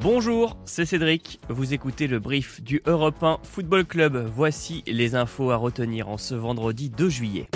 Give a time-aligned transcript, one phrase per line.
[0.00, 1.40] Bonjour, c'est Cédric.
[1.48, 4.30] Vous écoutez le brief du Europe 1 Football Club.
[4.32, 7.48] Voici les infos à retenir en ce vendredi 2 juillet.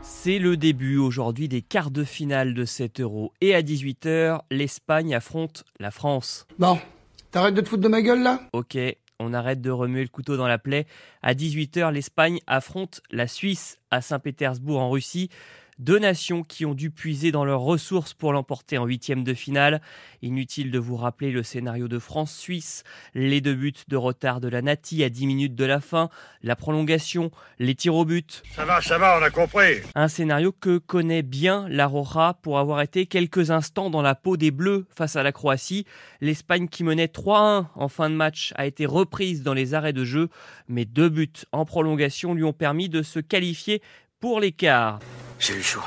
[0.00, 3.32] C'est le début aujourd'hui des quarts de finale de 7 euros.
[3.40, 6.46] Et à 18h, l'Espagne affronte la France.
[6.60, 6.78] Bon,
[7.32, 8.42] t'arrêtes de te foutre de ma gueule là?
[8.52, 8.78] Ok,
[9.18, 10.86] on arrête de remuer le couteau dans la plaie.
[11.22, 15.30] À 18h, l'Espagne affronte la Suisse à Saint-Pétersbourg en Russie.
[15.78, 19.80] Deux nations qui ont dû puiser dans leurs ressources pour l'emporter en huitième de finale.
[20.22, 22.82] Inutile de vous rappeler le scénario de France-Suisse,
[23.14, 26.08] les deux buts de retard de la Nati à 10 minutes de la fin,
[26.42, 28.42] la prolongation, les tirs au but.
[28.56, 29.76] Ça va, ça va, on a compris.
[29.94, 34.36] Un scénario que connaît bien la Roja pour avoir été quelques instants dans la peau
[34.36, 35.86] des Bleus face à la Croatie.
[36.20, 40.04] L'Espagne qui menait 3-1 en fin de match a été reprise dans les arrêts de
[40.04, 40.28] jeu,
[40.66, 43.80] mais deux buts en prolongation lui ont permis de se qualifier
[44.18, 44.98] pour l'écart.
[45.38, 45.82] J'ai eu chaud.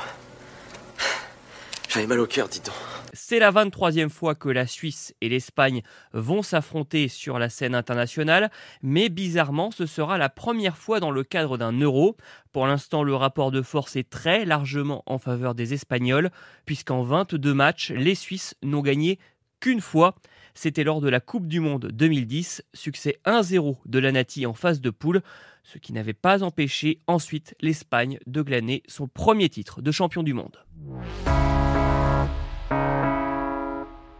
[1.88, 2.74] J'avais mal au cœur, dis donc.
[3.12, 5.82] C'est la 23e fois que la Suisse et l'Espagne
[6.14, 8.50] vont s'affronter sur la scène internationale,
[8.82, 12.16] mais bizarrement, ce sera la première fois dans le cadre d'un euro.
[12.52, 16.30] Pour l'instant, le rapport de force est très largement en faveur des Espagnols,
[16.64, 19.18] puisqu'en 22 matchs, les Suisses n'ont gagné
[19.60, 20.14] qu'une fois.
[20.54, 24.80] C'était lors de la Coupe du Monde 2010, succès 1-0 de la Nati en phase
[24.80, 25.22] de poule,
[25.62, 30.34] ce qui n'avait pas empêché ensuite l'Espagne de glaner son premier titre de champion du
[30.34, 30.56] monde.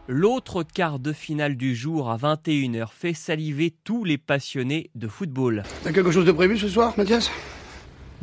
[0.08, 5.62] L'autre quart de finale du jour à 21h fait saliver tous les passionnés de football.
[5.84, 7.30] T'as quelque chose de prévu ce soir, Mathias?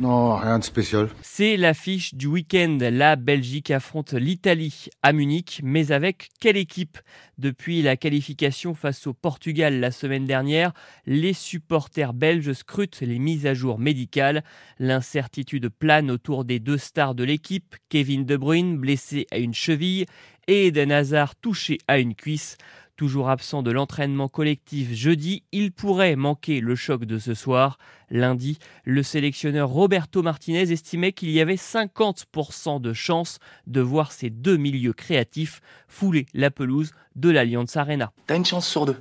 [0.00, 1.10] Non, rien de spécial.
[1.20, 2.78] C'est l'affiche du week-end.
[2.80, 6.96] La Belgique affronte l'Italie à Munich, mais avec quelle équipe?
[7.36, 10.72] Depuis la qualification face au Portugal la semaine dernière,
[11.04, 14.42] les supporters belges scrutent les mises à jour médicales.
[14.78, 20.06] L'incertitude plane autour des deux stars de l'équipe, Kevin De Bruyne blessé à une cheville
[20.48, 22.56] et Eden Hazard touché à une cuisse.
[23.00, 27.78] Toujours absent de l'entraînement collectif jeudi, il pourrait manquer le choc de ce soir.
[28.10, 34.28] Lundi, le sélectionneur Roberto Martinez estimait qu'il y avait 50% de chances de voir ces
[34.28, 38.12] deux milieux créatifs fouler la pelouse de l'Allianz Arena.
[38.26, 39.00] T'as une chance sur deux.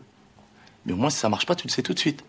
[0.85, 2.23] Mais au moins, si ça marche pas, tu le sais tout de suite.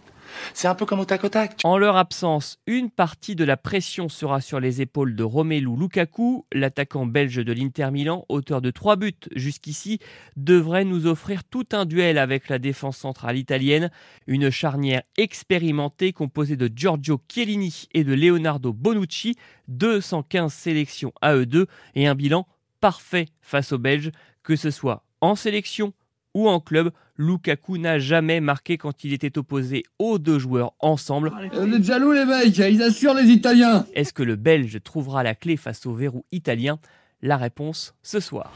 [0.54, 1.60] C'est un peu comme au tac au tac.
[1.64, 6.46] En leur absence, une partie de la pression sera sur les épaules de Romelu Lukaku.
[6.52, 9.98] L'attaquant belge de l'Inter Milan, auteur de trois buts jusqu'ici,
[10.36, 13.90] devrait nous offrir tout un duel avec la défense centrale italienne.
[14.26, 19.36] Une charnière expérimentée composée de Giorgio Chiellini et de Leonardo Bonucci,
[19.68, 22.46] 215 sélections à eux deux et un bilan
[22.80, 24.10] parfait face aux Belges,
[24.42, 25.92] que ce soit en sélection
[26.34, 31.32] ou en club, Lukaku n'a jamais marqué quand il était opposé aux deux joueurs ensemble.
[31.52, 33.86] On est jaloux les mecs, ils assurent les Italiens.
[33.94, 36.78] Est-ce que le Belge trouvera la clé face au verrou italien?
[37.22, 38.52] La réponse ce soir.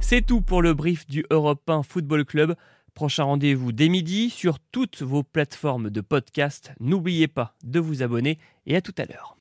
[0.00, 2.56] C'est tout pour le brief du Europe 1 Football Club.
[2.94, 6.72] Prochain rendez-vous dès midi sur toutes vos plateformes de podcast.
[6.80, 9.36] N'oubliez pas de vous abonner et à tout à l'heure.